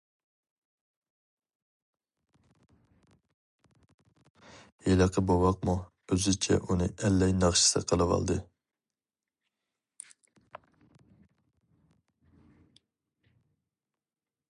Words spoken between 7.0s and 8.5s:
ئەللەي ناخشىسى قىلىۋالدى.